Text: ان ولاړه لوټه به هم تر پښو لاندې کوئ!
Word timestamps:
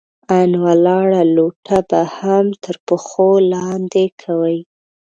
ان 0.39 0.51
ولاړه 0.65 1.21
لوټه 1.35 1.79
به 1.89 2.01
هم 2.17 2.45
تر 2.63 2.75
پښو 2.85 3.29
لاندې 3.53 4.05
کوئ! 4.21 4.57